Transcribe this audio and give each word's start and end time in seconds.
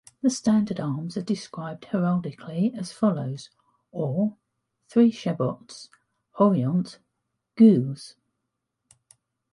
The 0.23 0.31
standard 0.31 0.79
arms 0.79 1.15
are 1.15 1.21
described 1.21 1.85
heraldically 1.91 2.73
as 2.75 2.91
follows: 2.91 3.51
Or, 3.91 4.35
three 4.89 5.11
chabots, 5.11 5.89
haurient, 6.39 6.97
gules. 7.55 8.15